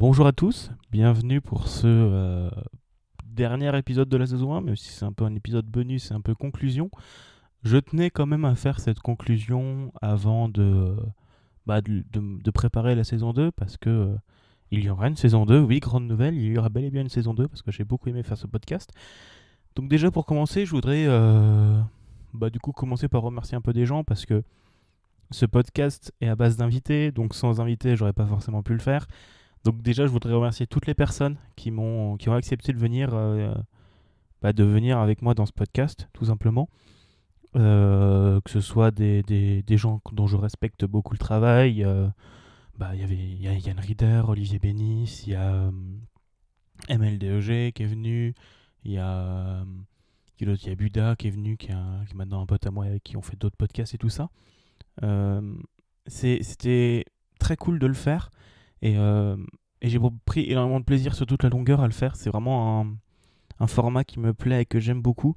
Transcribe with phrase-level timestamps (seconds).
[0.00, 2.48] Bonjour à tous, bienvenue pour ce euh,
[3.26, 6.14] dernier épisode de la saison 1, mais aussi c'est un peu un épisode bonus c'est
[6.14, 6.90] un peu conclusion.
[7.64, 10.96] Je tenais quand même à faire cette conclusion avant de,
[11.66, 14.16] bah, de- de préparer la saison 2 parce que euh,
[14.70, 17.02] il y aura une saison 2, oui, grande nouvelle, il y aura bel et bien
[17.02, 18.90] une saison 2 parce que j'ai beaucoup aimé faire ce podcast.
[19.76, 21.78] Donc déjà pour commencer, je voudrais euh,
[22.32, 24.42] bah, du coup commencer par remercier un peu des gens parce que
[25.30, 29.06] ce podcast est à base d'invités, donc sans invités, j'aurais pas forcément pu le faire.
[29.64, 33.10] Donc déjà, je voudrais remercier toutes les personnes qui m'ont qui ont accepté de venir
[33.14, 33.54] euh,
[34.42, 36.68] bah, de venir avec moi dans ce podcast, tout simplement.
[37.56, 41.84] Euh, que ce soit des, des, des gens dont je respecte beaucoup le travail.
[41.84, 42.08] euh,
[42.78, 45.70] bah, il y avait y a Yann Rieder, Olivier Bénis, il y a
[46.88, 48.34] MLDEG qui est venu,
[48.84, 49.64] il y a
[50.40, 51.74] il y a Buda qui est venu, qui est,
[52.06, 54.08] qui est maintenant un pote à moi avec qui on fait d'autres podcasts et tout
[54.08, 54.30] ça.
[55.02, 55.54] Euh,
[56.06, 57.04] C'était
[57.38, 58.30] très cool de le faire
[58.82, 58.96] et,
[59.82, 62.16] et j'ai pris énormément de plaisir sur toute la longueur à le faire.
[62.16, 62.86] C'est vraiment un,
[63.60, 65.36] un format qui me plaît et que j'aime beaucoup.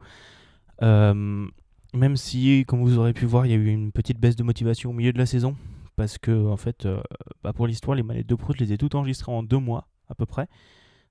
[1.93, 4.43] Même si, comme vous aurez pu voir, il y a eu une petite baisse de
[4.43, 5.55] motivation au milieu de la saison.
[5.95, 7.01] Parce que, en fait, euh,
[7.43, 9.87] bah, pour l'histoire, les manettes de Pro, je les ai toutes enregistrées en deux mois,
[10.09, 10.47] à peu près.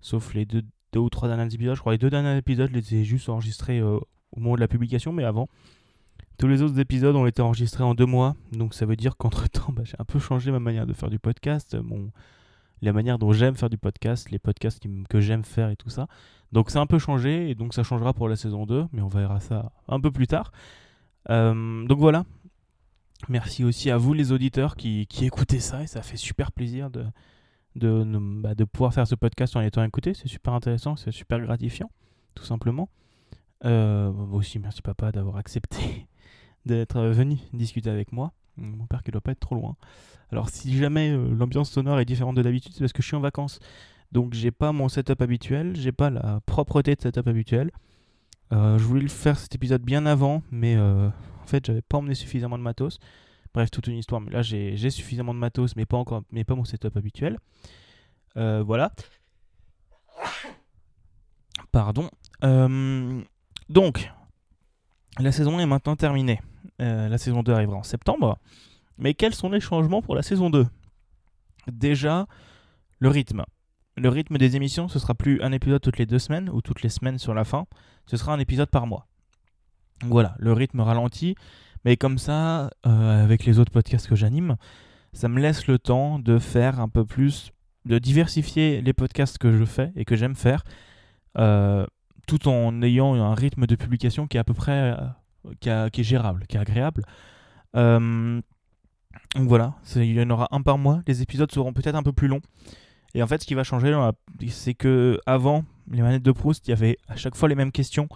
[0.01, 0.65] Sauf les deux,
[0.97, 1.77] ou trois derniers épisodes.
[1.77, 3.99] Je crois les deux derniers épisodes, je les ai juste enregistrés euh,
[4.33, 5.49] au moment de la publication, mais avant.
[6.37, 8.35] Tous les autres épisodes ont été enregistrés en deux mois.
[8.51, 11.21] Donc ça veut dire qu'entre temps, j'ai un peu changé ma manière de faire du
[11.21, 11.77] podcast.
[12.83, 16.09] La manière dont j'aime faire du podcast, les podcasts que j'aime faire et tout ça.
[16.51, 19.09] Donc a un peu changé et donc ça changera pour la saison 2, mais on
[19.09, 20.53] verra ça un peu plus tard.
[21.31, 22.25] Euh, donc voilà.
[23.29, 26.91] Merci aussi à vous les auditeurs qui, qui écoutez ça et ça fait super plaisir
[26.91, 27.05] de,
[27.77, 30.13] bah, de pouvoir faire ce podcast en étant écouté.
[30.13, 31.91] C'est super intéressant, c'est super gratifiant,
[32.35, 32.89] tout simplement.
[33.65, 36.09] Euh, aussi, merci papa d'avoir accepté
[36.67, 38.33] d'être venu discuter avec moi.
[38.57, 39.77] Mon père qui doit pas être trop loin.
[40.31, 43.17] Alors si jamais euh, l'ambiance sonore est différente de d'habitude, c'est parce que je suis
[43.17, 43.61] en vacances.
[44.13, 47.71] Donc j'ai pas mon setup habituel, j'ai pas la propreté de setup habituel.
[48.53, 51.99] Euh, je voulais le faire cet épisode bien avant, mais euh, en fait j'avais pas
[51.99, 52.99] emmené suffisamment de matos.
[53.55, 54.21] Bref, toute une histoire.
[54.21, 57.39] Mais là j'ai suffisamment de matos, mais pas encore, mais pas mon setup habituel.
[58.35, 58.93] Voilà.
[61.71, 62.11] Pardon.
[63.69, 64.11] Donc,
[65.19, 66.41] la saison 1 est maintenant terminée.
[66.83, 68.39] Euh, la saison 2 arrivera en septembre.
[68.99, 70.67] Mais quels sont les changements pour la saison 2
[71.71, 72.27] Déjà,
[72.99, 73.45] le rythme.
[73.97, 76.83] Le rythme des émissions, ce sera plus un épisode toutes les deux semaines ou toutes
[76.83, 77.67] les semaines sur la fin.
[78.07, 79.07] Ce sera un épisode par mois.
[80.03, 81.37] Voilà, le rythme ralentit.
[81.85, 84.57] Mais comme ça, euh, avec les autres podcasts que j'anime,
[85.13, 87.53] ça me laisse le temps de faire un peu plus,
[87.85, 90.65] de diversifier les podcasts que je fais et que j'aime faire,
[91.39, 91.87] euh,
[92.27, 94.97] tout en ayant un rythme de publication qui est à peu près,
[95.61, 97.05] qui, est gérable, qui est agréable.
[97.77, 98.41] Euh,
[99.35, 101.01] donc voilà, il y en aura un par mois.
[101.07, 102.43] Les épisodes seront peut-être un peu plus longs.
[103.15, 103.99] Et en fait, ce qui va changer,
[104.49, 107.73] c'est que avant les manettes de Proust, il y avait à chaque fois les mêmes
[107.73, 108.09] questions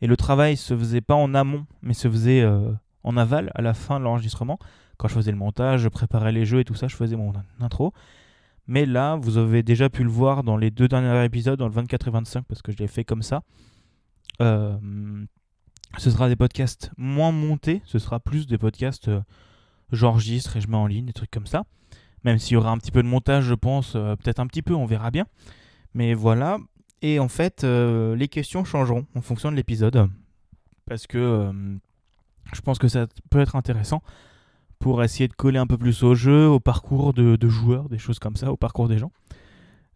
[0.00, 2.72] et le travail se faisait pas en amont, mais se faisait euh,
[3.04, 4.58] en aval à la fin de l'enregistrement.
[4.98, 7.32] Quand je faisais le montage, je préparais les jeux et tout ça, je faisais mon
[7.60, 7.92] intro.
[8.66, 11.72] Mais là, vous avez déjà pu le voir dans les deux derniers épisodes, dans le
[11.72, 13.42] 24 et 25, parce que je l'ai fait comme ça.
[14.40, 14.76] Euh,
[15.98, 19.20] ce sera des podcasts moins montés, ce sera plus des podcasts euh,
[19.92, 21.64] j'enregistre et je mets en ligne, des trucs comme ça.
[22.24, 24.62] Même s'il y aura un petit peu de montage, je pense, euh, peut-être un petit
[24.62, 25.26] peu, on verra bien.
[25.94, 26.58] Mais voilà.
[27.02, 30.08] Et en fait, euh, les questions changeront en fonction de l'épisode.
[30.86, 31.52] Parce que
[32.52, 34.02] je pense que ça peut être intéressant
[34.80, 38.18] pour essayer de coller un peu plus au jeu, au parcours de, joueurs, des choses
[38.18, 39.12] comme ça, au parcours des gens.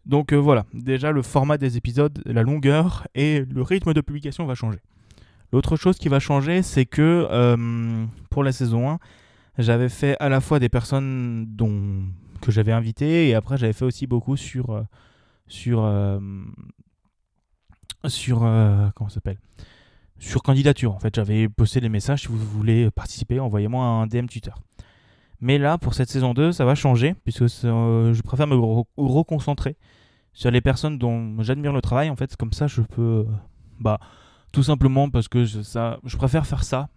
[0.05, 4.55] Donc voilà, déjà le format des épisodes, la longueur et le rythme de publication va
[4.55, 4.79] changer.
[5.51, 8.99] L'autre chose qui va changer, c'est que euh, pour la saison 1,
[9.57, 12.03] j'avais fait à la fois des personnes dont,
[12.41, 14.81] que j'avais invitées et après j'avais fait aussi beaucoup sur euh,
[15.47, 16.19] sur euh,
[18.07, 18.39] sur
[18.95, 19.37] comment s'appelle?
[20.19, 21.15] Sur candidature en fait.
[21.15, 22.21] J'avais posté les messages.
[22.21, 24.51] Si vous voulez participer envoyez-moi un DM Twitter.
[25.41, 29.75] Mais là pour cette saison 2 ça va changer puisque je préfère me re- reconcentrer
[30.33, 32.09] sur les personnes dont j'admire le travail.
[32.09, 33.25] En fait comme ça je peux
[33.79, 33.99] bah
[34.51, 36.89] tout simplement parce que je, ça je préfère faire ça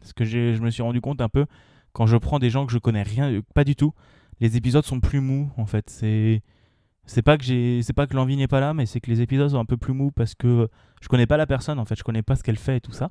[0.00, 1.46] parce que je me suis rendu compte un peu
[1.92, 3.92] quand je prends des gens que je connais rien, euh, pas du tout,
[4.40, 5.90] les épisodes sont plus mous en fait.
[5.90, 9.20] C'est pas que j'ai c'est pas que l'envie n'est pas là, mais c'est que les
[9.20, 10.68] épisodes sont un peu plus mous parce que
[11.00, 12.92] je connais pas la personne en fait, je connais pas ce qu'elle fait et tout
[12.92, 13.08] ça.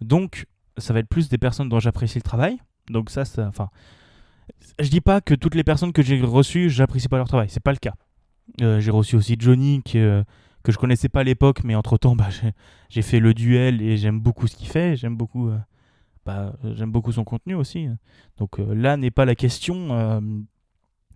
[0.00, 0.46] Donc
[0.78, 2.58] ça va être plus des personnes dont j'apprécie le travail.
[2.88, 3.68] Donc ça, ça enfin
[4.78, 7.62] je dis pas que toutes les personnes que j'ai reçues, j'apprécie pas leur travail, c'est
[7.62, 7.94] pas le cas.
[8.62, 10.22] Euh, j'ai reçu aussi Johnny que, euh,
[10.66, 12.26] que je connaissais pas à l'époque, mais entre temps, bah,
[12.90, 14.96] j'ai- fait le duel et j'aime beaucoup ce qu'il fait.
[14.96, 15.56] J'aime beaucoup, euh,
[16.24, 17.88] bah, j'aime beaucoup son contenu aussi.
[18.36, 20.20] Donc euh, là n'est pas la question, euh,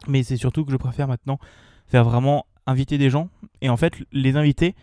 [0.06, 1.40] mais c'est surtout que je préfère maintenant
[1.88, 3.28] faire vraiment inviter des gens.
[3.60, 4.76] Et en fait, les invités,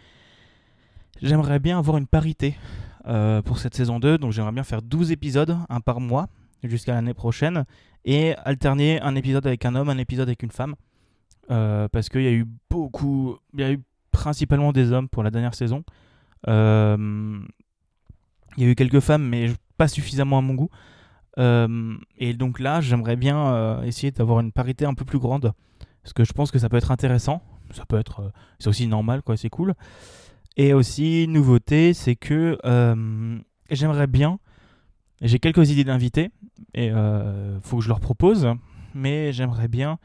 [1.21, 2.55] j'aimerais bien avoir une parité
[3.45, 4.17] pour cette saison 2.
[4.17, 6.27] Donc j'aimerais bien faire 12 épisodes, un par mois,
[6.63, 7.63] jusqu'à l'année prochaine.
[8.03, 10.75] Et alterner un épisode avec un homme, un épisode avec une femme.
[11.47, 13.37] Parce qu'il y a eu beaucoup...
[13.53, 13.79] Il y a eu
[14.17, 15.83] principalement des hommes pour la dernière saison.
[16.47, 17.39] Euh,
[18.57, 20.69] il y a eu quelques femmes, mais pas suffisamment à mon goût.
[21.37, 25.53] et donc là, j'aimerais bien essayer d'avoir une parité un peu plus grande.
[26.01, 27.43] Parce que je pense que ça peut être intéressant.
[27.71, 28.31] Ça peut être...
[28.59, 29.75] c'est aussi normal, quoi, c'est cool.
[30.57, 34.39] Et aussi, nouveauté, c'est que euh, j'aimerais bien,
[35.21, 36.31] j'ai quelques idées d'invités,
[36.73, 38.47] et euh, faut que je leur propose,
[38.95, 39.99] mais j'aimerais bien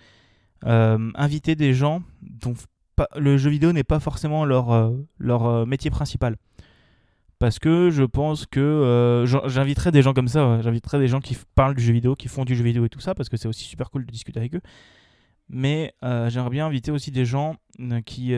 [0.67, 2.53] euh, inviter des gens dont
[3.17, 6.37] le jeu vidéo n'est pas forcément leur, leur métier principal.
[7.39, 11.75] Parce que je pense que j'inviterai des gens comme ça, j'inviterai des gens qui parlent
[11.75, 13.65] du jeu vidéo, qui font du jeu vidéo et tout ça, parce que c'est aussi
[13.65, 14.61] super cool de discuter avec eux.
[15.49, 17.57] Mais j'aimerais bien inviter aussi des gens
[18.07, 18.35] qui,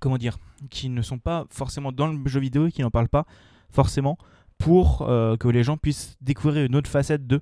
[0.00, 0.36] comment dire,
[0.70, 3.24] qui ne sont pas forcément dans le jeu vidéo et qui n'en parlent pas
[3.70, 4.18] forcément
[4.58, 7.40] pour euh, que les gens puissent découvrir une autre facette d'eux.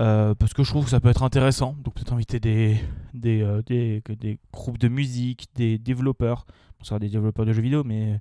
[0.00, 1.74] Euh, parce que je trouve que ça peut être intéressant.
[1.82, 2.78] Donc peut-être inviter des,
[3.14, 6.46] des, euh, des, des, groupes de musique, des développeurs.
[6.80, 8.20] ce sera des développeurs de jeux vidéo, mais,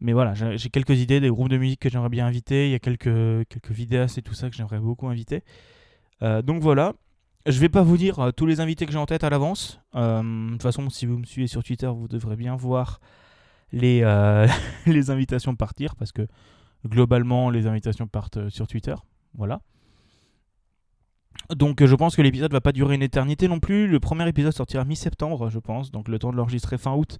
[0.00, 2.68] mais voilà, j'ai quelques idées des groupes de musique que j'aimerais bien inviter.
[2.68, 5.42] Il y a quelques, quelques vidéastes et tout ça que j'aimerais beaucoup inviter.
[6.20, 6.94] donc voilà,
[7.46, 9.80] je vais pas vous dire euh, tous les invités que j'ai en tête à l'avance.
[9.94, 13.00] Euh, de toute façon, si vous me suivez sur Twitter, vous devrez bien voir
[13.72, 14.46] les, euh,
[14.86, 16.26] les invitations partir parce que
[16.86, 18.94] globalement, les invitations partent sur Twitter.
[19.34, 19.60] Voilà.
[21.50, 23.86] Donc je pense que l'épisode va pas durer une éternité non plus.
[23.86, 25.90] Le premier épisode sortira mi-septembre, je pense.
[25.90, 27.18] Donc le temps de l'enregistrer fin août.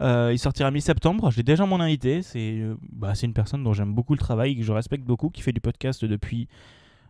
[0.00, 1.30] il sortira mi-septembre.
[1.30, 2.22] J'ai déjà mon invité.
[2.22, 2.60] C'est
[2.92, 5.60] bah, une personne dont j'aime beaucoup le travail, que je respecte beaucoup, qui fait du
[5.60, 6.48] podcast depuis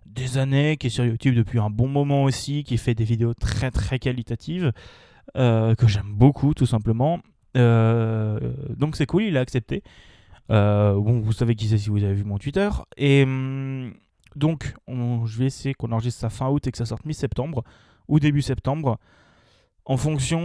[0.07, 3.35] des années, qui est sur YouTube depuis un bon moment aussi, qui fait des vidéos
[3.35, 4.73] très très qualitatives,
[5.37, 7.21] euh, que j'aime beaucoup tout simplement.
[7.57, 8.39] Euh,
[8.77, 9.83] donc c'est cool, il a accepté.
[10.51, 12.69] Euh, bon, vous savez qui c'est si vous avez vu mon Twitter.
[12.97, 13.25] Et
[14.37, 17.65] donc, je vais essayer qu'on enregistre ça fin août et que ça sorte mi-septembre
[18.09, 18.99] ou début septembre.
[19.85, 20.39] En fonction,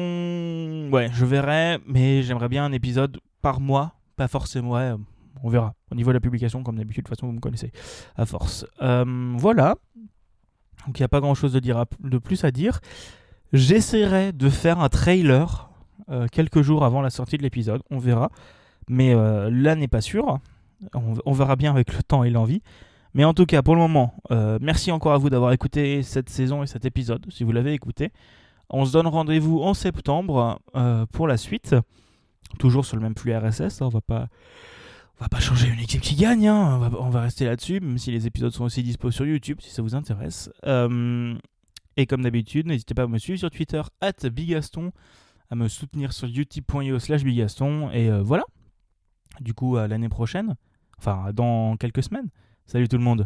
[0.92, 4.94] ouais, je verrai, mais j'aimerais bien un épisode par mois, pas forcément, ouais,
[5.44, 5.76] on verra.
[5.92, 7.72] Au niveau de la publication, comme d'habitude, de toute façon, vous me connaissez
[8.16, 8.66] à force.
[8.82, 9.76] Euh, voilà.
[10.86, 12.80] Donc il n'y a pas grand chose de plus à dire.
[13.54, 15.70] J'essaierai de faire un trailer
[16.10, 17.82] euh, quelques jours avant la sortie de l'épisode.
[17.90, 18.30] On verra.
[18.90, 20.40] Mais euh, là n'est pas sûr.
[20.94, 22.62] On, verra bien avec le temps et l'envie.
[23.18, 24.14] Mais en tout cas, pour le moment,
[24.62, 28.12] merci encore à vous d'avoir écouté cette saison et cet épisode, si vous l'avez écouté.
[28.70, 30.62] On se donne rendez-vous en septembre
[31.12, 31.76] pour la suite.
[32.60, 33.82] Toujours sur le même flux RSS.
[33.82, 34.28] Hein, on va pas
[35.20, 36.92] on va pas changer une équipe qui gagne, hein.
[37.00, 39.82] on, va, rester là-dessus, même si les épisodes sont aussi dispo sur YouTube, si ça
[39.82, 40.52] vous intéresse.
[40.68, 41.36] Euh,
[41.96, 44.92] et comme d'habitude, n'hésitez pas à me suivre sur Twitter, at Bigaston,
[45.50, 48.44] à me soutenir sur youtube.io slash Bigaston, et euh, voilà.
[49.40, 50.56] Du coup, à l'année prochaine,
[51.00, 52.30] enfin dans quelques semaines.
[52.70, 53.26] Salut tout le monde